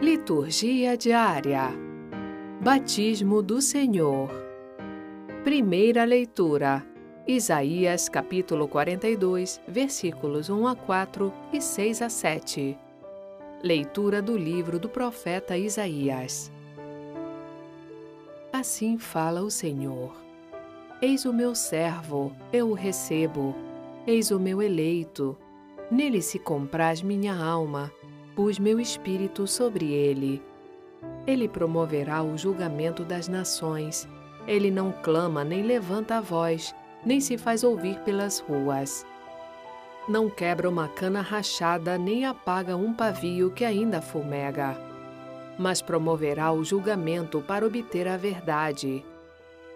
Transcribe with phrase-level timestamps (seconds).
[0.00, 1.68] Liturgia diária.
[2.58, 4.30] Batismo do Senhor.
[5.44, 6.82] Primeira leitura.
[7.28, 12.78] Isaías capítulo 42, versículos 1 a 4 e 6 a 7.
[13.62, 16.50] Leitura do livro do profeta Isaías.
[18.50, 20.16] Assim fala o Senhor.
[21.02, 23.54] Eis o meu servo, eu o recebo.
[24.06, 25.36] Eis o meu eleito.
[25.90, 27.92] Nele se compraz minha alma
[28.34, 30.42] pus meu espírito sobre ele.
[31.26, 34.08] Ele promoverá o julgamento das nações.
[34.46, 36.74] Ele não clama nem levanta a voz,
[37.04, 39.06] nem se faz ouvir pelas ruas.
[40.08, 44.76] Não quebra uma cana rachada, nem apaga um pavio que ainda fumega.
[45.58, 49.04] Mas promoverá o julgamento para obter a verdade.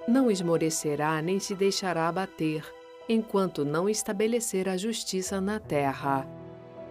[0.09, 2.65] Não esmorecerá nem se deixará abater,
[3.09, 6.27] enquanto não estabelecer a justiça na terra.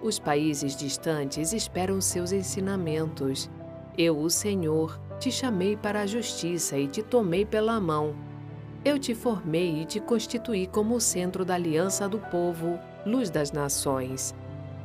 [0.03, 3.49] Os países distantes esperam seus ensinamentos.
[3.97, 8.13] Eu, o Senhor, te chamei para a justiça e te tomei pela mão.
[8.83, 13.53] Eu te formei e te constituí como o centro da aliança do povo, luz das
[13.53, 14.35] nações,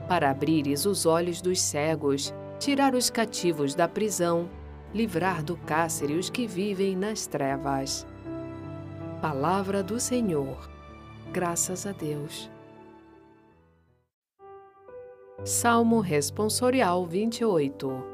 [0.06, 4.48] para abrires os olhos dos cegos, tirar os cativos da prisão,
[4.94, 8.06] livrar do cárcere os que vivem nas trevas.
[9.20, 10.70] Palavra do Senhor.
[11.32, 12.48] Graças a Deus.
[15.44, 18.05] Salmo Responsorial 28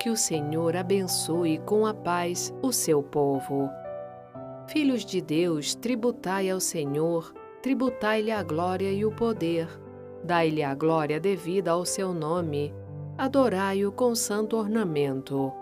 [0.00, 3.68] Que o Senhor abençoe com a paz o seu povo.
[4.66, 9.68] Filhos de Deus, tributai ao Senhor, tributai-lhe a glória e o poder.
[10.24, 12.74] Dai-lhe a glória devida ao seu nome,
[13.18, 15.52] adorai-o com santo ornamento.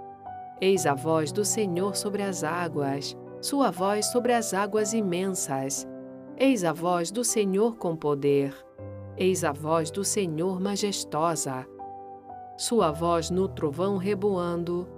[0.60, 5.84] Eis a voz do Senhor sobre as águas, sua voz sobre as águas imensas.
[6.38, 8.54] Eis a voz do Senhor com poder
[9.20, 11.66] Eis a voz do Senhor majestosa.
[12.56, 14.88] Sua voz no trovão reboando.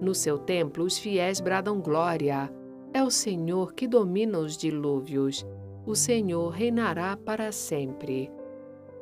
[0.00, 2.50] No seu templo os fiéis bradam glória.
[2.94, 5.46] É o Senhor que domina os dilúvios.
[5.84, 8.32] O Senhor reinará para sempre.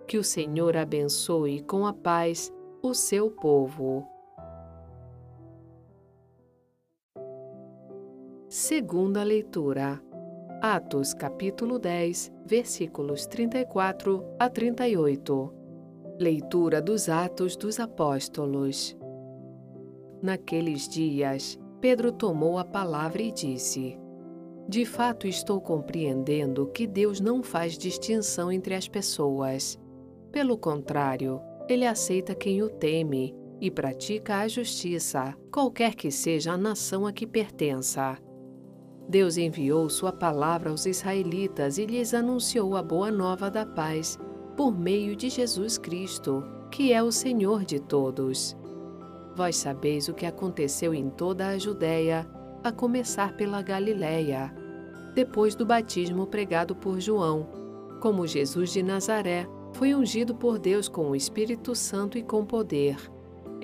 [0.09, 2.53] Que o Senhor abençoe com a paz
[2.83, 4.05] o seu povo.
[8.49, 10.03] Segunda leitura.
[10.61, 15.53] Atos capítulo 10, versículos 34 a 38.
[16.21, 18.97] Leitura dos Atos dos Apóstolos.
[20.22, 23.99] Naqueles dias, Pedro tomou a palavra e disse:
[24.69, 29.78] De fato estou compreendendo que Deus não faz distinção entre as pessoas.
[30.31, 36.59] Pelo contrário, ele aceita quem o teme e pratica a justiça, qualquer que seja a
[36.59, 38.19] nação a que pertença.
[39.09, 44.19] Deus enviou Sua palavra aos israelitas e lhes anunciou a boa nova da paz
[44.57, 48.57] por meio de Jesus Cristo, que é o Senhor de todos.
[49.37, 52.27] Vós sabeis o que aconteceu em toda a Judéia,
[52.63, 54.55] a começar pela Galiléia,
[55.15, 57.49] depois do batismo pregado por João,
[58.01, 62.97] como Jesus de Nazaré foi ungido por Deus com o Espírito Santo e com poder.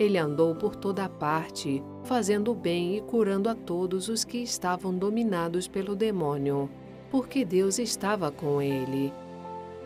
[0.00, 4.97] Ele andou por toda parte, fazendo o bem e curando a todos os que estavam
[4.97, 6.71] dominados pelo demônio,
[7.11, 9.12] porque Deus estava com ele.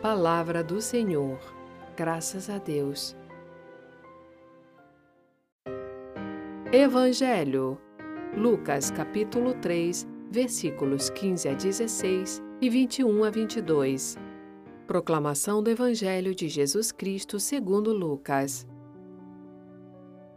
[0.01, 1.37] Palavra do Senhor.
[1.97, 3.13] Graças a Deus.
[6.71, 7.77] Evangelho.
[8.37, 14.17] Lucas capítulo 3, versículos 15 a 16 e 21 a 22.
[14.87, 18.65] Proclamação do Evangelho de Jesus Cristo segundo Lucas.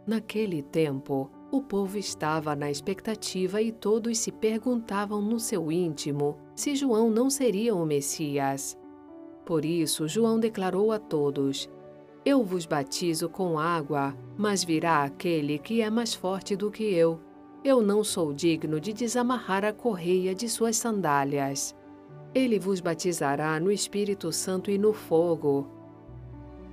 [0.09, 6.75] Naquele tempo, o povo estava na expectativa e todos se perguntavam no seu íntimo se
[6.75, 8.75] João não seria o Messias.
[9.45, 11.69] Por isso, João declarou a todos:
[12.25, 17.19] Eu vos batizo com água, mas virá aquele que é mais forte do que eu.
[17.63, 21.75] Eu não sou digno de desamarrar a correia de suas sandálias.
[22.33, 25.78] Ele vos batizará no Espírito Santo e no fogo.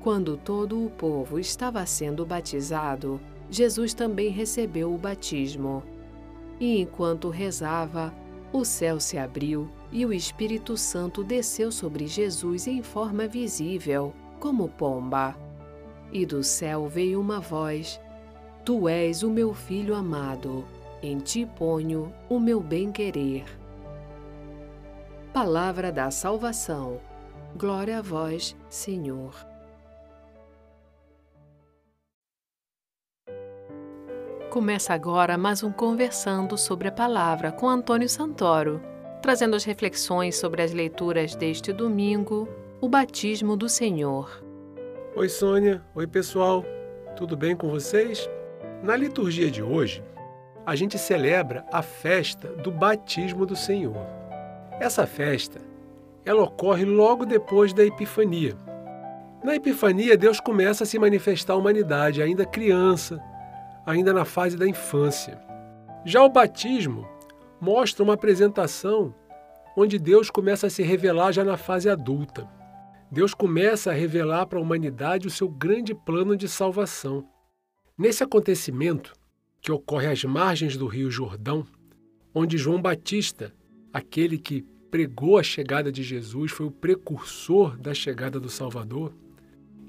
[0.07, 5.83] Quando todo o povo estava sendo batizado, Jesus também recebeu o batismo.
[6.61, 8.15] E enquanto rezava,
[8.53, 14.69] o céu se abriu e o Espírito Santo desceu sobre Jesus em forma visível, como
[14.69, 15.37] pomba.
[16.13, 18.01] E do céu veio uma voz:
[18.65, 20.65] Tu és o meu filho amado,
[21.03, 23.45] em ti ponho o meu bem-querer.
[25.33, 27.01] Palavra da salvação.
[27.57, 29.56] Glória a vós, Senhor.
[34.57, 38.81] Começa agora mais um Conversando sobre a Palavra com Antônio Santoro,
[39.21, 42.49] trazendo as reflexões sobre as leituras deste domingo,
[42.81, 44.43] o batismo do Senhor.
[45.15, 45.83] Oi, Sônia.
[45.95, 46.65] Oi, pessoal.
[47.19, 48.31] Tudo bem com vocês?
[48.83, 50.03] Na liturgia de hoje,
[50.65, 54.07] a gente celebra a festa do batismo do Senhor.
[54.81, 55.61] Essa festa,
[56.25, 58.57] ela ocorre logo depois da Epifania.
[59.45, 63.23] Na Epifania, Deus começa a se manifestar à humanidade, ainda criança,
[63.87, 65.41] ainda na fase da infância.
[66.05, 67.07] Já o batismo
[67.61, 69.15] mostra uma apresentação
[69.77, 72.49] onde Deus começa a se revelar já na fase adulta.
[73.11, 77.29] Deus começa a revelar para a humanidade o seu grande plano de salvação.
[77.97, 79.13] Nesse acontecimento,
[79.61, 81.67] que ocorre às margens do Rio Jordão,
[82.35, 83.55] onde João Batista,
[83.93, 89.13] aquele que pregou a chegada de Jesus, foi o precursor da chegada do Salvador,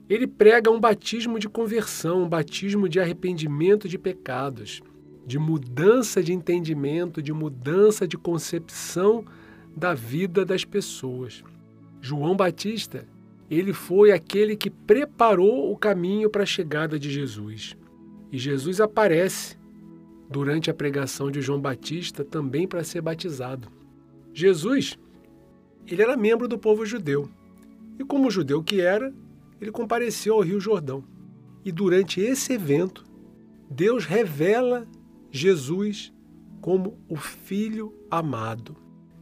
[0.09, 4.81] ele prega um batismo de conversão, um batismo de arrependimento de pecados,
[5.25, 9.25] de mudança de entendimento, de mudança de concepção
[9.75, 11.43] da vida das pessoas.
[11.99, 13.05] João Batista,
[13.49, 17.75] ele foi aquele que preparou o caminho para a chegada de Jesus.
[18.31, 19.57] E Jesus aparece
[20.29, 23.67] durante a pregação de João Batista também para ser batizado.
[24.33, 24.97] Jesus,
[25.85, 27.29] ele era membro do povo judeu.
[27.99, 29.13] E como judeu que era,
[29.59, 31.03] ele compareceu ao Rio Jordão.
[31.63, 33.03] E durante esse evento,
[33.69, 34.87] Deus revela
[35.29, 36.13] Jesus
[36.61, 38.75] como o Filho amado,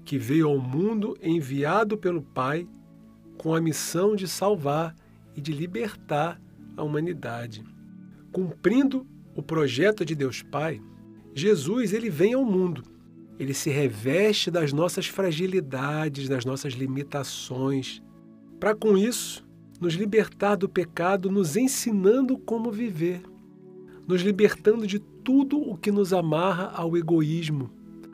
[0.04, 2.68] que veio ao mundo enviado pelo Pai
[3.38, 4.96] com a missão de salvar
[5.36, 6.42] e de libertar
[6.78, 7.64] a humanidade.
[8.32, 9.06] Cumprindo
[9.36, 10.82] o projeto de Deus Pai,
[11.34, 12.84] Jesus ele vem ao mundo.
[13.38, 18.02] Ele se reveste das nossas fragilidades, das nossas limitações,
[18.60, 19.45] para com isso
[19.80, 23.22] nos libertar do pecado, nos ensinando como viver,
[24.08, 27.70] nos libertando de tudo o que nos amarra ao egoísmo,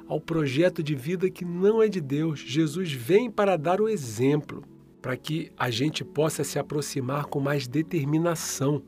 [0.07, 2.39] ao projeto de vida que não é de Deus.
[2.39, 4.63] Jesus vem para dar o exemplo,
[5.01, 8.81] para que a gente possa se aproximar com mais determinação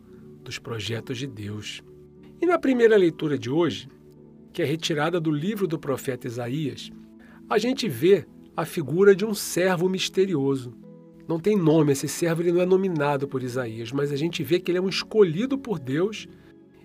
[0.43, 1.81] dos projetos de Deus.
[2.41, 3.87] E na primeira leitura de hoje,
[4.51, 6.91] que é retirada do livro do profeta Isaías,
[7.49, 10.73] a gente vê a figura de um servo misterioso.
[11.27, 14.59] Não tem nome, esse servo ele não é nominado por Isaías, mas a gente vê
[14.59, 16.27] que ele é um escolhido por Deus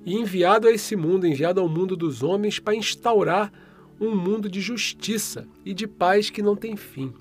[0.05, 3.53] e enviado a esse mundo, enviado ao mundo dos homens para instaurar
[4.01, 7.13] um mundo de justiça e de paz que não tem fim.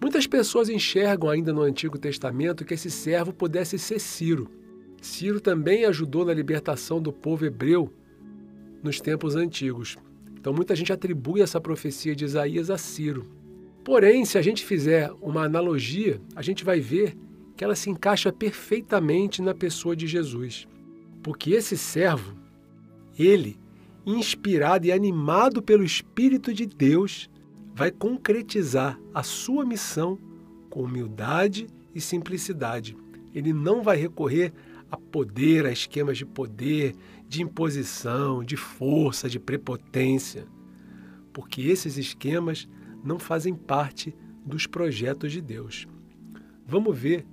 [0.00, 4.48] Muitas pessoas enxergam ainda no Antigo Testamento que esse servo pudesse ser Ciro.
[5.00, 7.92] Ciro também ajudou na libertação do povo hebreu
[8.82, 9.96] nos tempos antigos.
[10.38, 13.39] Então muita gente atribui essa profecia de Isaías a Ciro.
[13.84, 17.16] Porém, se a gente fizer uma analogia, a gente vai ver
[17.56, 20.66] que ela se encaixa perfeitamente na pessoa de Jesus.
[21.22, 22.36] Porque esse servo,
[23.18, 23.58] ele,
[24.06, 27.28] inspirado e animado pelo Espírito de Deus,
[27.74, 30.18] vai concretizar a sua missão
[30.68, 32.96] com humildade e simplicidade.
[33.34, 34.52] Ele não vai recorrer
[34.90, 36.94] a poder, a esquemas de poder,
[37.28, 40.46] de imposição, de força, de prepotência,
[41.32, 42.68] porque esses esquemas
[43.02, 44.14] não fazem parte
[44.44, 45.86] dos projetos de Deus.
[46.66, 47.26] Vamos ver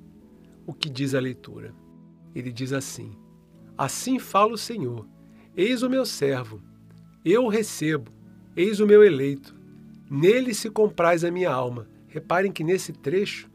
[0.66, 1.74] o que diz a leitura.
[2.34, 3.12] Ele diz assim:
[3.78, 5.08] Assim fala o Senhor:
[5.56, 6.62] Eis o meu servo,
[7.24, 8.12] eu o recebo,
[8.56, 9.56] eis o meu eleito,
[10.10, 11.88] nele se compraz a minha alma.
[12.08, 13.50] Reparem que nesse trecho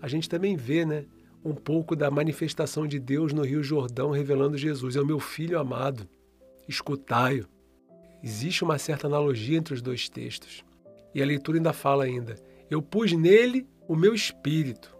[0.00, 1.06] a gente também vê, né?
[1.44, 4.96] um pouco da manifestação de Deus no Rio Jordão, revelando Jesus.
[4.96, 6.08] É o meu filho amado,
[6.66, 7.46] escutai-o.
[8.22, 10.64] Existe uma certa analogia entre os dois textos.
[11.14, 12.34] E a leitura ainda fala ainda:
[12.70, 14.94] Eu pus nele o meu espírito,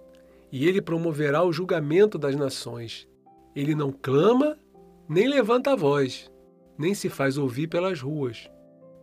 [0.53, 3.09] e ele promoverá o julgamento das nações.
[3.55, 4.59] Ele não clama,
[5.09, 6.31] nem levanta a voz,
[6.79, 8.49] nem se faz ouvir pelas ruas.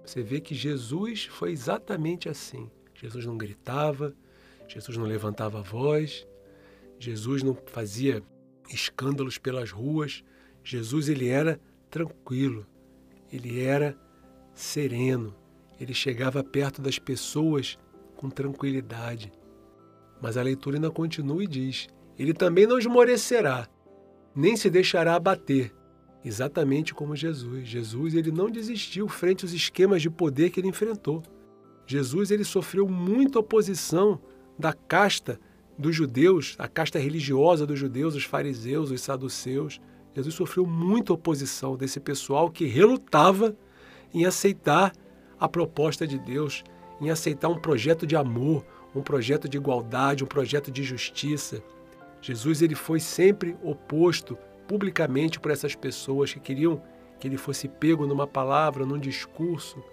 [0.06, 2.70] Você vê que Jesus foi exatamente assim.
[2.94, 4.13] Jesus não gritava,
[4.68, 6.27] Jesus não levantava a voz,
[7.00, 8.24] Jesus não fazia
[8.70, 10.24] escândalos pelas ruas.
[10.63, 12.65] Jesus ele era tranquilo,
[13.32, 13.98] ele era
[14.53, 15.36] sereno,
[15.81, 17.77] ele chegava perto das pessoas
[18.15, 19.31] com tranquilidade.
[20.21, 23.67] Mas a leitura ainda continua e diz: Ele também não esmorecerá,
[24.35, 25.73] nem se deixará abater,
[26.23, 27.67] exatamente como Jesus.
[27.67, 31.23] Jesus ele não desistiu frente aos esquemas de poder que ele enfrentou.
[31.88, 34.21] Jesus ele sofreu muita oposição
[34.57, 35.39] da casta
[35.77, 39.81] dos judeus, a casta religiosa dos judeus, os fariseus, os saduceus.
[40.13, 43.55] Jesus sofreu muita oposição desse pessoal que relutava
[44.13, 44.93] em aceitar
[45.41, 46.63] a proposta de Deus,
[47.01, 48.63] em aceitar um projeto de amor,
[48.95, 51.63] um projeto de igualdade, um projeto de justiça.
[52.21, 56.79] Jesus ele foi sempre oposto publicamente por essas pessoas que queriam
[57.19, 59.83] que ele fosse pego numa palavra, num discurso.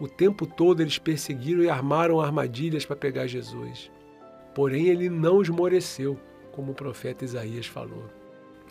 [0.00, 3.90] O tempo todo eles perseguiram e armaram armadilhas para pegar Jesus.
[4.54, 6.18] Porém, ele não esmoreceu,
[6.52, 8.04] como o profeta Isaías falou.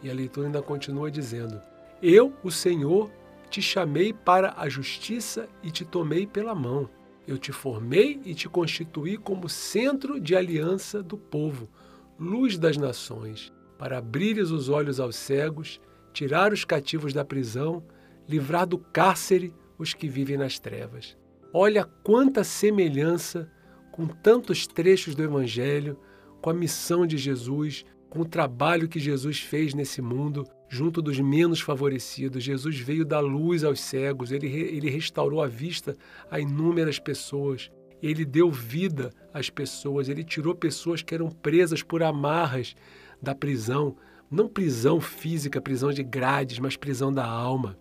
[0.01, 1.61] E a leitura ainda continua dizendo:
[2.01, 3.09] Eu, o Senhor,
[3.51, 6.89] te chamei para a justiça e te tomei pela mão.
[7.27, 11.69] Eu te formei e te constituí como centro de aliança do povo,
[12.17, 15.81] luz das nações, para abrires os olhos aos cegos,
[16.13, 17.83] tirar os cativos da prisão,
[18.27, 21.17] livrar do cárcere os que vivem nas trevas.
[21.53, 23.51] Olha quanta semelhança
[23.91, 25.99] com tantos trechos do Evangelho,
[26.41, 31.19] com a missão de Jesus, com o trabalho que Jesus fez nesse mundo, junto dos
[31.19, 32.45] menos favorecidos.
[32.45, 35.97] Jesus veio dar luz aos cegos, ele, ele restaurou a vista
[36.29, 37.69] a inúmeras pessoas,
[38.01, 42.73] ele deu vida às pessoas, ele tirou pessoas que eram presas por amarras
[43.21, 43.97] da prisão,
[44.31, 47.77] não prisão física, prisão de grades, mas prisão da alma.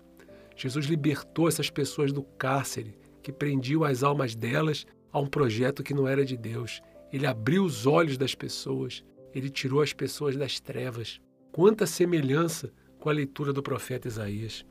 [0.57, 5.95] Jesus libertou essas pessoas do cárcere, que prendiam as almas delas a um projeto que
[5.95, 6.83] não era de Deus.
[7.13, 11.21] Ele abriu os olhos das pessoas, ele tirou as pessoas das trevas.
[11.53, 14.65] Quanta semelhança com a leitura do profeta Isaías.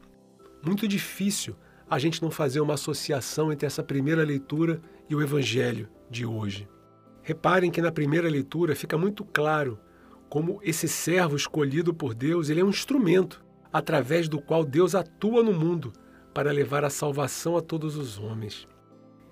[0.63, 1.55] Muito difícil
[1.89, 6.67] a gente não fazer uma associação entre essa primeira leitura e o evangelho de hoje.
[7.23, 9.79] Reparem que na primeira leitura fica muito claro
[10.29, 13.43] como esse servo escolhido por Deus, ele é um instrumento
[13.73, 15.91] através do qual Deus atua no mundo
[16.33, 18.67] para levar a salvação a todos os homens.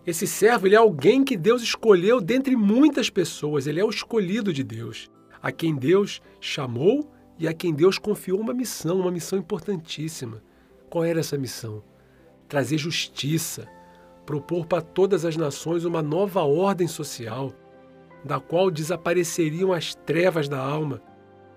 [0.05, 4.51] Esse servo ele é alguém que Deus escolheu dentre muitas pessoas, ele é o escolhido
[4.51, 5.07] de Deus,
[5.41, 10.41] a quem Deus chamou e a quem Deus confiou uma missão, uma missão importantíssima.
[10.89, 11.83] Qual era essa missão?
[12.47, 13.67] Trazer justiça,
[14.25, 17.53] propor para todas as nações uma nova ordem social,
[18.23, 21.01] da qual desapareceriam as trevas da alma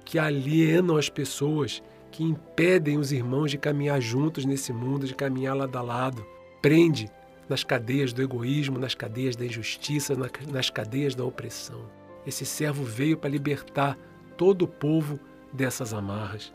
[0.05, 5.57] que alienam as pessoas que impedem os irmãos de caminhar juntos nesse mundo, de caminhar
[5.57, 6.27] lado a lado.
[6.61, 7.09] Prende
[7.49, 10.15] nas cadeias do egoísmo, nas cadeias da injustiça,
[10.53, 11.81] nas cadeias da opressão.
[12.27, 13.97] Esse servo veio para libertar
[14.37, 15.19] todo o povo
[15.53, 16.53] dessas amarras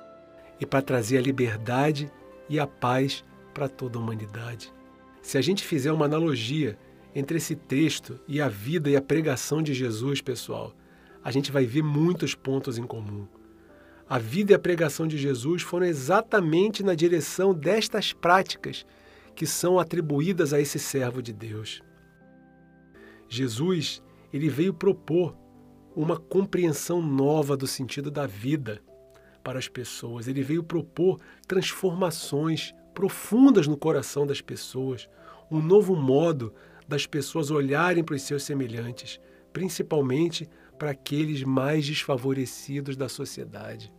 [0.60, 2.12] e para trazer a liberdade
[2.50, 3.24] e a paz
[3.54, 4.72] para toda a humanidade.
[5.22, 6.78] Se a gente fizer uma analogia
[7.14, 10.74] entre esse texto e a vida e a pregação de Jesus, pessoal,
[11.24, 13.28] a gente vai ver muitos pontos em comum.
[14.08, 18.86] A vida e a pregação de Jesus foram exatamente na direção destas práticas
[19.34, 21.82] que são atribuídas a esse servo de Deus.
[23.28, 25.36] Jesus, ele veio propor
[25.96, 28.82] uma compreensão nova do sentido da vida
[29.44, 30.28] para as pessoas.
[30.28, 35.08] Ele veio propor transformações profundas no coração das pessoas,
[35.50, 36.54] um novo modo
[36.88, 39.20] das pessoas olharem para os seus semelhantes,
[39.54, 43.92] principalmente para aqueles mais desfavorecidos da sociedade.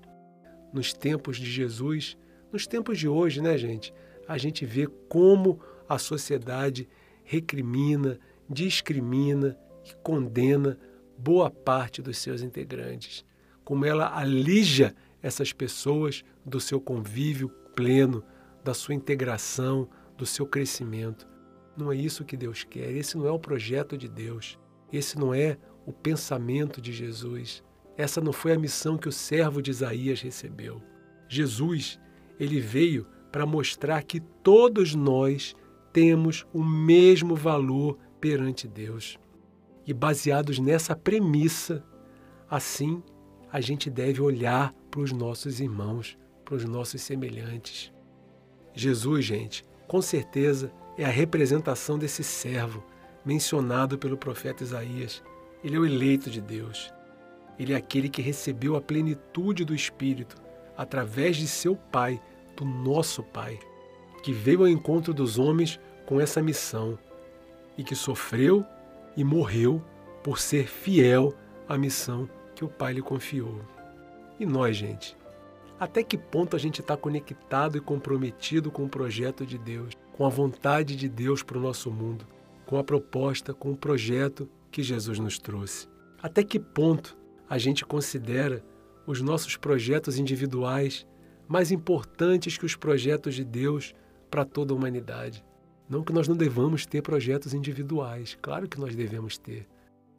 [0.73, 2.17] Nos tempos de Jesus,
[2.53, 3.93] nos tempos de hoje, né, gente?
[4.29, 6.89] A gente vê como a sociedade
[7.25, 10.79] recrimina, discrimina e condena
[11.19, 13.25] boa parte dos seus integrantes.
[13.65, 18.23] Como ela alija essas pessoas do seu convívio pleno,
[18.63, 21.27] da sua integração, do seu crescimento.
[21.77, 24.59] Não é isso que Deus quer, esse não é o projeto de Deus,
[24.93, 27.63] esse não é o pensamento de Jesus.
[27.97, 30.83] Essa não foi a missão que o servo de Isaías recebeu.
[31.29, 31.99] Jesus,
[32.39, 35.55] ele veio para mostrar que todos nós
[35.93, 39.19] temos o mesmo valor perante Deus.
[39.87, 41.85] E baseados nessa premissa,
[42.51, 43.03] assim
[43.53, 47.93] a gente deve olhar para os nossos irmãos, para os nossos semelhantes.
[48.75, 52.85] Jesus, gente, com certeza é a representação desse servo
[53.25, 55.23] mencionado pelo profeta Isaías.
[55.63, 56.93] Ele é o eleito de Deus.
[57.59, 60.37] Ele é aquele que recebeu a plenitude do Espírito
[60.77, 62.21] através de seu Pai,
[62.55, 63.59] do nosso Pai,
[64.23, 66.99] que veio ao encontro dos homens com essa missão
[67.79, 68.65] e que sofreu
[69.17, 69.83] e morreu
[70.23, 71.35] por ser fiel
[71.69, 73.61] à missão que o Pai lhe confiou.
[74.39, 75.17] E nós, gente?
[75.79, 79.95] Até que ponto a gente está conectado e comprometido com o projeto de Deus?
[80.17, 82.27] com a vontade de Deus para o nosso mundo,
[82.65, 85.89] com a proposta, com o projeto que Jesus nos trouxe.
[86.23, 87.17] Até que ponto
[87.49, 88.65] a gente considera
[89.07, 91.07] os nossos projetos individuais
[91.47, 93.95] mais importantes que os projetos de Deus
[94.31, 95.45] para toda a humanidade?
[95.89, 99.67] Não que nós não devamos ter projetos individuais, claro que nós devemos ter,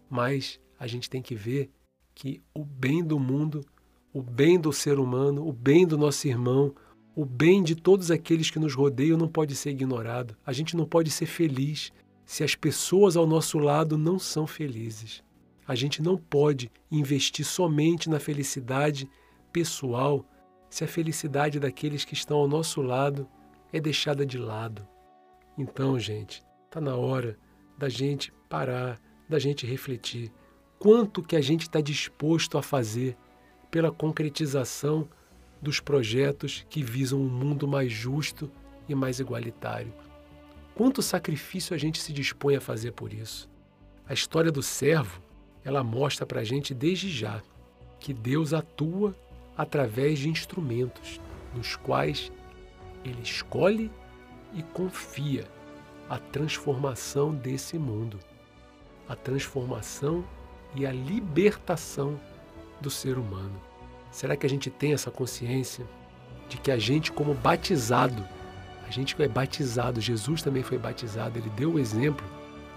[0.09, 1.69] mas a gente tem que ver
[2.15, 3.65] que o bem do mundo,
[4.13, 6.73] o bem do ser humano, o bem do nosso irmão,
[7.15, 10.37] o bem de todos aqueles que nos rodeiam não pode ser ignorado.
[10.45, 11.91] A gente não pode ser feliz
[12.25, 15.23] se as pessoas ao nosso lado não são felizes.
[15.67, 19.09] A gente não pode investir somente na felicidade
[19.51, 20.25] pessoal
[20.69, 23.27] se a felicidade daqueles que estão ao nosso lado
[23.73, 24.87] é deixada de lado.
[25.57, 27.37] Então, gente, está na hora
[27.77, 30.31] da gente parar, da gente refletir
[30.79, 33.17] quanto que a gente está disposto a fazer
[33.71, 35.07] pela concretização
[35.61, 38.51] dos projetos que visam um mundo mais justo
[38.87, 39.93] e mais igualitário.
[40.75, 43.49] Quanto sacrifício a gente se dispõe a fazer por isso?
[44.07, 45.21] A história do servo,
[45.63, 47.41] ela mostra para a gente desde já
[47.99, 49.15] que Deus atua
[49.57, 51.19] através de instrumentos
[51.55, 52.31] nos quais
[53.03, 53.91] ele escolhe
[54.57, 55.45] e confia
[56.09, 58.19] a transformação desse mundo,
[59.07, 60.25] a transformação
[60.75, 62.19] e a libertação
[62.81, 63.61] do ser humano.
[64.11, 65.85] Será que a gente tem essa consciência
[66.49, 68.25] de que a gente, como batizado,
[68.87, 72.25] a gente é batizado, Jesus também foi batizado, ele deu o exemplo.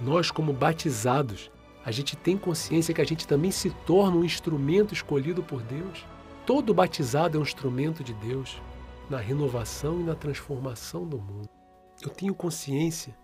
[0.00, 1.50] Nós, como batizados,
[1.84, 6.04] a gente tem consciência que a gente também se torna um instrumento escolhido por Deus.
[6.44, 8.60] Todo batizado é um instrumento de Deus
[9.08, 11.59] na renovação e na transformação do mundo.
[12.02, 13.14] Eu tenho consciência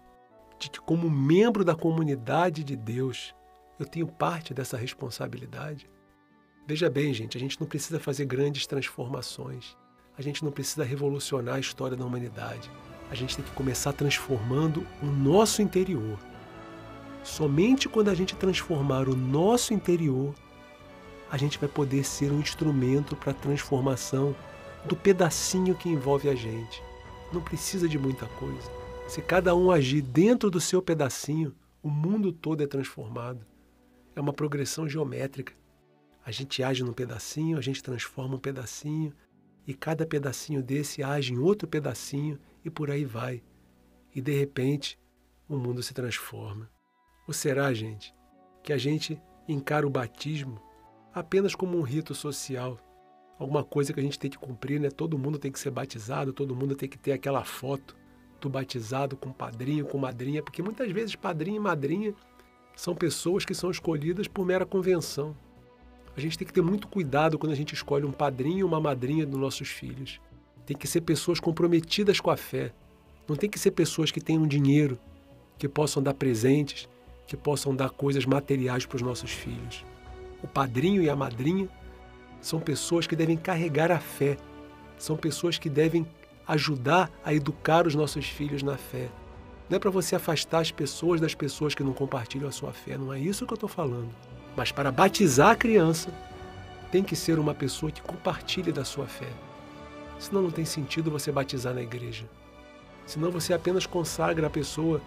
[0.59, 3.35] de que, como membro da comunidade de Deus,
[3.79, 5.89] eu tenho parte dessa responsabilidade.
[6.67, 9.77] Veja bem, gente, a gente não precisa fazer grandes transformações.
[10.19, 12.71] A gente não precisa revolucionar a história da humanidade.
[13.11, 16.19] A gente tem que começar transformando o nosso interior.
[17.23, 20.35] Somente quando a gente transformar o nosso interior,
[21.31, 24.35] a gente vai poder ser um instrumento para a transformação
[24.85, 26.83] do pedacinho que envolve a gente.
[27.33, 28.71] Não precisa de muita coisa.
[29.09, 33.45] Se cada um agir dentro do seu pedacinho, o mundo todo é transformado.
[34.15, 35.53] É uma progressão geométrica.
[36.25, 39.13] A gente age num pedacinho, a gente transforma um pedacinho,
[39.67, 43.43] e cada pedacinho desse age em outro pedacinho e por aí vai.
[44.15, 44.99] E de repente,
[45.49, 46.71] o mundo se transforma.
[47.27, 48.15] Ou será, gente,
[48.63, 50.61] que a gente encara o batismo
[51.13, 52.79] apenas como um rito social,
[53.39, 54.91] alguma coisa que a gente tem que cumprir, né?
[54.91, 57.97] Todo mundo tem que ser batizado, todo mundo tem que ter aquela foto
[58.41, 62.15] do batizado com padrinho, com madrinha, porque muitas vezes padrinho e madrinha
[62.75, 65.35] são pessoas que são escolhidas por mera convenção.
[66.17, 68.81] A gente tem que ter muito cuidado quando a gente escolhe um padrinho ou uma
[68.81, 70.21] madrinha dos nossos filhos.
[70.65, 72.73] Tem que ser pessoas comprometidas com a fé.
[73.29, 74.99] Não tem que ser pessoas que tenham dinheiro,
[75.59, 76.89] que possam dar presentes,
[77.27, 79.85] que possam dar coisas materiais para os nossos filhos.
[80.43, 81.69] O padrinho e a madrinha
[82.41, 84.37] são pessoas que devem carregar a fé,
[84.99, 86.07] são pessoas que devem
[86.47, 89.09] ajudar a educar os nossos filhos na fé.
[89.69, 92.97] Não é para você afastar as pessoas das pessoas que não compartilham a sua fé,
[92.97, 94.11] não é isso que eu estou falando.
[94.57, 96.11] Mas para batizar a criança,
[96.91, 99.29] tem que ser uma pessoa que compartilhe da sua fé.
[100.19, 102.25] Senão não tem sentido você batizar na igreja.
[103.07, 105.01] Senão você apenas consagra a pessoa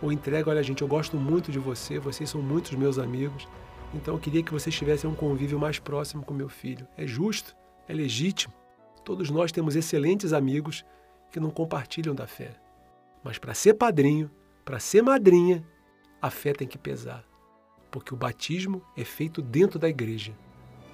[0.00, 3.48] ou entrega, olha gente, eu gosto muito de você, vocês são muitos meus amigos,
[3.94, 6.86] então eu queria que vocês tivessem um convívio mais próximo com meu filho.
[6.96, 7.54] É justo,
[7.88, 8.54] é legítimo.
[9.04, 10.84] Todos nós temos excelentes amigos
[11.30, 12.54] que não compartilham da fé.
[13.22, 14.30] Mas para ser padrinho,
[14.64, 15.66] para ser madrinha,
[16.20, 17.24] a fé tem que pesar
[17.92, 20.32] porque o batismo é feito dentro da igreja,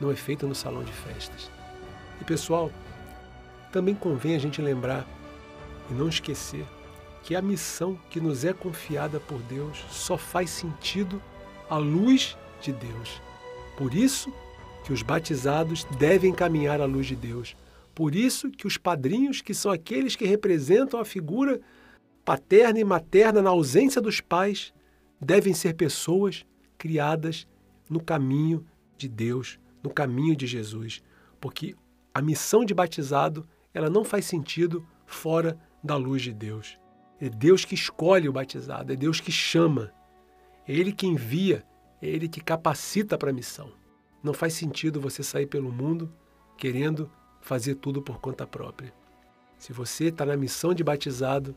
[0.00, 1.48] não é feito no salão de festas.
[2.20, 2.72] E pessoal,
[3.72, 5.06] também convém a gente lembrar
[5.88, 6.66] e não esquecer
[7.22, 11.22] que a missão que nos é confiada por Deus só faz sentido
[11.70, 13.20] à luz de Deus.
[13.76, 14.32] Por isso
[14.84, 17.56] que os batizados devem caminhar à luz de Deus.
[17.94, 21.60] Por isso que os padrinhos, que são aqueles que representam a figura
[22.24, 24.72] paterna e materna na ausência dos pais,
[25.20, 26.44] devem ser pessoas
[26.76, 27.46] criadas
[27.88, 28.64] no caminho
[28.96, 31.02] de Deus, no caminho de Jesus,
[31.40, 31.74] porque
[32.14, 36.78] a missão de batizado, ela não faz sentido fora da luz de Deus.
[37.20, 39.92] É Deus que escolhe o batizado, é Deus que chama,
[40.66, 41.64] é Ele que envia,
[42.00, 43.72] Ele que capacita para a missão.
[44.22, 46.12] Não faz sentido você sair pelo mundo
[46.56, 48.92] querendo fazer tudo por conta própria.
[49.58, 51.56] Se você está na missão de batizado,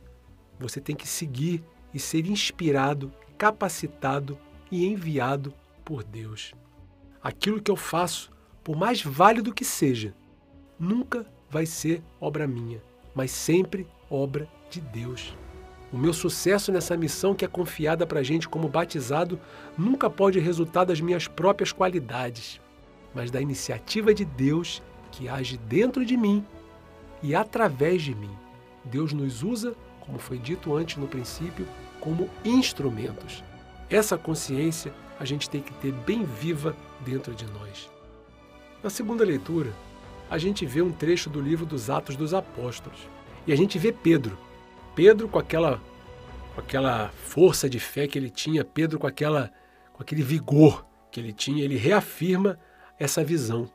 [0.60, 4.38] você tem que seguir e ser inspirado, capacitado
[4.71, 6.54] e enviado por Deus.
[7.21, 8.32] Aquilo que eu faço,
[8.63, 10.15] por mais válido que seja,
[10.80, 12.82] nunca vai ser obra minha,
[13.13, 15.36] mas sempre obra de Deus.
[15.91, 19.39] O meu sucesso nessa missão que é confiada para a gente como batizado
[19.77, 22.62] nunca pode resultar das minhas próprias qualidades,
[23.13, 26.45] mas da iniciativa de Deus que age dentro de mim
[27.21, 28.32] e através de mim.
[28.86, 31.67] Deus nos usa, como foi dito antes no princípio,
[31.99, 33.43] como instrumentos.
[33.89, 37.89] Essa consciência a gente tem que ter bem viva dentro de nós.
[38.82, 39.71] Na segunda leitura,
[40.30, 43.08] a gente vê um trecho do livro dos Atos dos Apóstolos.
[43.45, 44.38] E a gente vê Pedro.
[44.95, 45.82] Pedro com aquela
[46.54, 49.51] com aquela força de fé que ele tinha, Pedro com aquela
[49.93, 52.60] com aquele vigor que ele tinha, ele reafirma
[52.99, 53.69] essa visão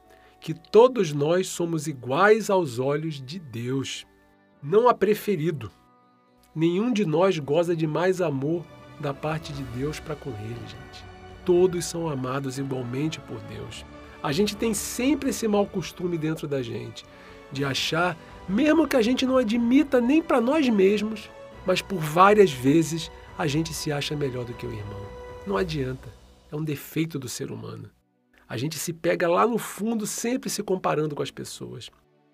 [0.46, 4.06] que todos nós somos iguais aos olhos de Deus.
[4.62, 5.72] Não há preferido.
[6.54, 8.64] Nenhum de nós goza de mais amor
[9.00, 11.04] da parte de Deus para com ele, gente.
[11.44, 13.84] Todos são amados igualmente por Deus.
[14.22, 17.04] A gente tem sempre esse mau costume dentro da gente
[17.52, 18.16] de achar
[18.48, 21.30] mesmo que a gente não admita nem para nós mesmos,
[21.66, 25.06] mas por várias vezes a gente se acha melhor do que o irmão.
[25.46, 26.08] Não adianta,
[26.50, 27.90] é um defeito do ser humano.
[28.48, 31.90] A gente se pega lá no fundo sempre se comparando com as pessoas.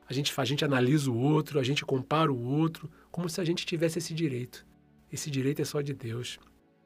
[0.09, 3.44] A gente, a gente analisa o outro, a gente compara o outro, como se a
[3.44, 4.66] gente tivesse esse direito.
[5.11, 6.38] Esse direito é só de Deus.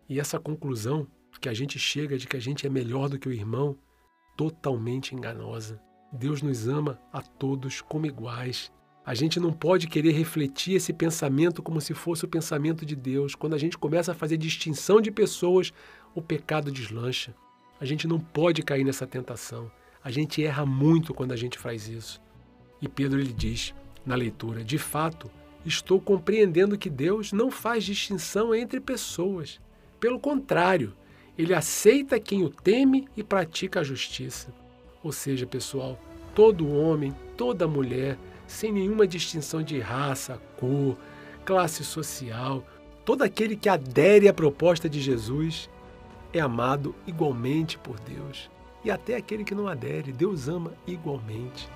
[0.08, 1.08] E essa conclusão
[1.40, 3.76] que a gente chega de que a gente é melhor do que o irmão,
[4.36, 5.80] totalmente enganosa.
[6.12, 8.70] Deus nos ama a todos como iguais.
[9.06, 13.36] A gente não pode querer refletir esse pensamento como se fosse o pensamento de Deus.
[13.36, 15.72] Quando a gente começa a fazer distinção de pessoas,
[16.12, 17.32] o pecado deslancha.
[17.80, 19.70] A gente não pode cair nessa tentação.
[20.02, 22.20] A gente erra muito quando a gente faz isso.
[22.82, 23.72] E Pedro ele diz
[24.04, 25.30] na leitura: De fato,
[25.64, 29.60] estou compreendendo que Deus não faz distinção entre pessoas.
[30.00, 30.96] Pelo contrário,
[31.38, 34.52] ele aceita quem o teme e pratica a justiça.
[35.00, 35.96] Ou seja, pessoal,
[36.34, 40.96] todo homem, toda mulher, sem nenhuma distinção de raça, cor,
[41.44, 42.64] classe social,
[43.04, 45.68] todo aquele que adere à proposta de Jesus
[46.32, 48.50] é amado igualmente por Deus.
[48.84, 51.68] E até aquele que não adere, Deus ama igualmente.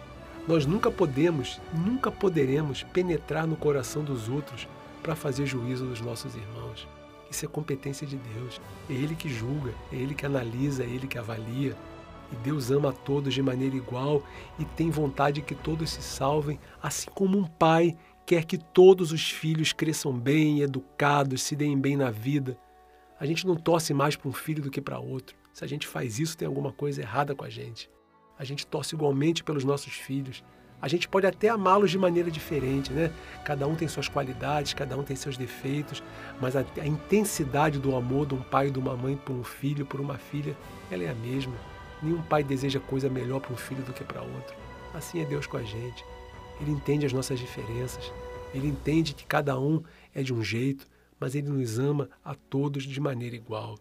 [0.46, 4.68] Nós nunca podemos, nunca poderemos penetrar no coração dos outros
[5.02, 6.88] para fazer juízo dos nossos irmãos.
[7.30, 8.60] Isso é competência de Deus.
[8.88, 11.76] É Ele que julga, é Ele que analisa, é Ele que avalia.
[12.32, 14.22] E Deus ama a todos de maneira igual
[14.58, 17.96] e tem vontade que todos se salvem, assim como um pai
[18.30, 22.56] quer que todos os filhos cresçam bem, educados, se deem bem na vida.
[23.18, 25.36] A gente não torce mais para um filho do que para outro.
[25.52, 27.90] Se a gente faz isso, tem alguma coisa errada com a gente.
[28.38, 30.44] A gente torce igualmente pelos nossos filhos.
[30.80, 33.12] A gente pode até amá-los de maneira diferente, né?
[33.44, 36.02] Cada um tem suas qualidades, cada um tem seus defeitos,
[36.40, 39.44] mas a, a intensidade do amor de um pai e de uma mãe por um
[39.44, 40.56] filho, por uma filha,
[40.90, 41.54] ela é a mesma.
[42.02, 44.56] Nenhum pai deseja coisa melhor para um filho do que para outro.
[44.94, 46.04] Assim é Deus com a gente.
[46.60, 48.12] Ele entende as nossas diferenças.
[48.54, 49.82] Ele entende que cada um
[50.14, 50.86] é de um jeito,
[51.18, 53.78] mas ele nos ama a todos de maneira igual.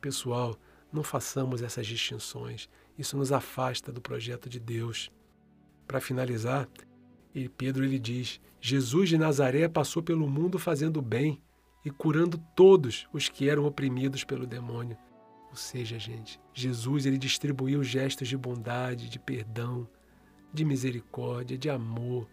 [0.00, 0.56] Pessoal,
[0.92, 2.68] não façamos essas distinções.
[2.98, 5.10] Isso nos afasta do projeto de Deus.
[5.86, 6.68] Para finalizar,
[7.56, 11.40] Pedro ele diz: Jesus de Nazaré passou pelo mundo fazendo bem
[11.84, 14.96] e curando todos os que eram oprimidos pelo demônio.
[15.50, 19.86] Ou seja, gente, Jesus ele distribuiu gestos de bondade, de perdão,
[20.52, 22.28] de misericórdia, de amor,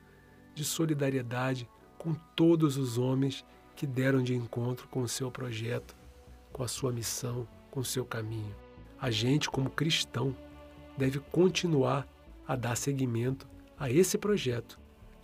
[0.54, 3.44] de solidariedade com todos os homens
[3.76, 5.96] que deram de encontro com o seu projeto,
[6.54, 8.56] com a sua missão, com o seu caminho.
[9.00, 10.36] A gente, como cristão,
[10.98, 12.08] deve continuar
[12.48, 14.80] a dar seguimento a esse projeto,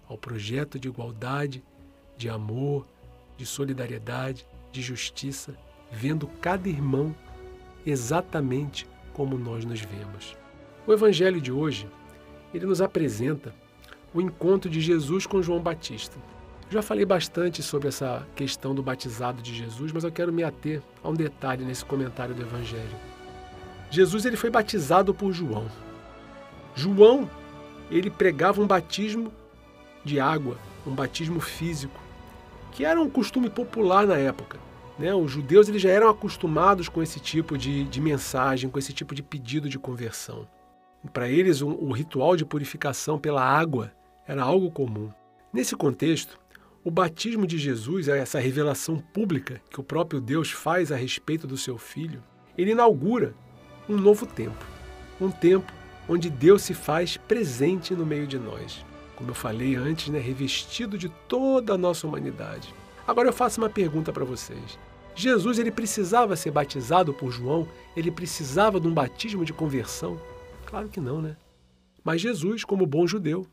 [0.07, 1.63] ao projeto de igualdade,
[2.17, 2.87] de amor,
[3.37, 5.57] de solidariedade, de justiça,
[5.91, 7.15] vendo cada irmão
[7.85, 10.35] exatamente como nós nos vemos.
[10.85, 11.87] O evangelho de hoje,
[12.53, 13.53] ele nos apresenta
[14.13, 16.17] o encontro de Jesus com João Batista.
[16.69, 20.81] Já falei bastante sobre essa questão do batizado de Jesus, mas eu quero me ater
[21.03, 22.95] a um detalhe nesse comentário do evangelho.
[23.91, 25.67] Jesus ele foi batizado por João.
[26.75, 27.29] João,
[27.91, 29.31] ele pregava um batismo
[30.03, 31.99] de água, um batismo físico,
[32.71, 34.57] que era um costume popular na época.
[34.97, 35.13] Né?
[35.13, 39.15] Os judeus eles já eram acostumados com esse tipo de, de mensagem, com esse tipo
[39.15, 40.47] de pedido de conversão.
[41.11, 43.91] Para eles, um, o ritual de purificação pela água
[44.27, 45.11] era algo comum.
[45.51, 46.39] Nesse contexto,
[46.83, 51.57] o batismo de Jesus, essa revelação pública que o próprio Deus faz a respeito do
[51.57, 52.23] seu filho,
[52.57, 53.33] ele inaugura
[53.87, 54.65] um novo tempo.
[55.19, 55.71] Um tempo
[56.07, 58.85] onde Deus se faz presente no meio de nós.
[59.15, 62.73] Como eu falei antes, né, revestido de toda a nossa humanidade.
[63.05, 64.79] Agora eu faço uma pergunta para vocês.
[65.15, 67.67] Jesus ele precisava ser batizado por João?
[67.95, 70.19] Ele precisava de um batismo de conversão?
[70.65, 71.35] Claro que não, né?
[72.03, 73.45] Mas Jesus, como bom judeu,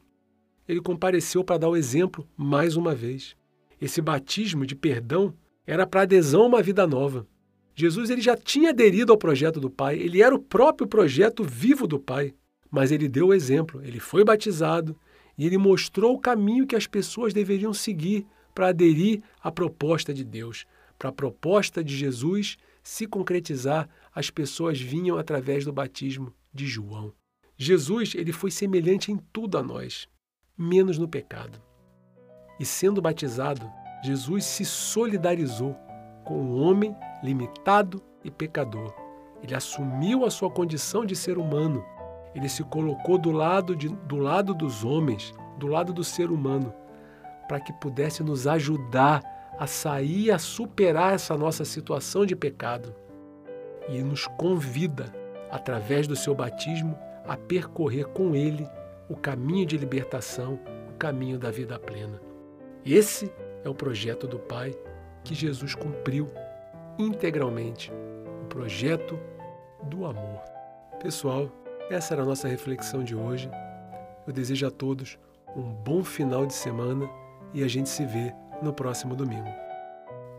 [0.67, 3.37] ele compareceu para dar o exemplo mais uma vez.
[3.81, 5.35] Esse batismo de perdão
[5.67, 7.27] era para adesão a uma vida nova.
[7.75, 11.87] Jesus ele já tinha aderido ao projeto do Pai, ele era o próprio projeto vivo
[11.87, 12.35] do Pai,
[12.71, 14.97] mas ele deu o exemplo, ele foi batizado
[15.37, 18.27] e ele mostrou o caminho que as pessoas deveriam seguir
[18.61, 20.67] para aderir à proposta de Deus.
[20.99, 27.11] Para a proposta de Jesus se concretizar, as pessoas vinham através do batismo de João.
[27.57, 30.07] Jesus ele foi semelhante em tudo a nós,
[30.59, 31.59] menos no pecado.
[32.59, 33.67] E sendo batizado,
[34.05, 35.75] Jesus se solidarizou
[36.27, 38.93] com o homem limitado e pecador.
[39.43, 41.83] Ele assumiu a sua condição de ser humano.
[42.35, 46.75] Ele se colocou do lado, de, do lado dos homens, do lado do ser humano,
[47.51, 49.25] para que pudesse nos ajudar
[49.59, 52.95] a sair, a superar essa nossa situação de pecado.
[53.89, 55.13] E nos convida,
[55.51, 58.69] através do seu batismo, a percorrer com Ele
[59.09, 60.61] o caminho de libertação,
[60.95, 62.23] o caminho da vida plena.
[62.87, 63.33] Esse
[63.65, 64.73] é o projeto do Pai
[65.25, 66.31] que Jesus cumpriu
[67.01, 67.91] integralmente
[68.45, 69.19] o projeto
[69.83, 70.41] do amor.
[71.03, 71.51] Pessoal,
[71.91, 73.51] essa era a nossa reflexão de hoje.
[74.25, 75.19] Eu desejo a todos
[75.57, 77.11] um bom final de semana
[77.53, 79.49] e a gente se vê no próximo domingo.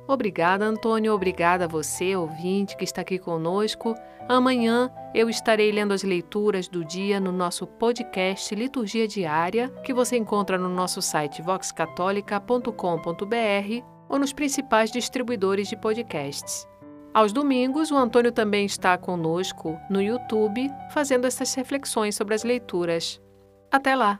[0.07, 1.13] Obrigada, Antônio.
[1.13, 3.95] Obrigada a você, ouvinte, que está aqui conosco.
[4.27, 10.17] Amanhã eu estarei lendo as leituras do dia no nosso podcast Liturgia Diária, que você
[10.17, 16.67] encontra no nosso site voxcatólica.com.br ou nos principais distribuidores de podcasts.
[17.13, 23.21] Aos domingos, o Antônio também está conosco no YouTube, fazendo essas reflexões sobre as leituras.
[23.69, 24.19] Até lá!